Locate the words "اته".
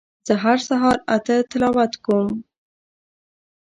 1.15-1.35